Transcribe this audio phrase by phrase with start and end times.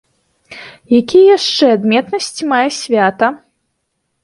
[0.99, 3.33] Якія яшчэ адметнасці мае свята?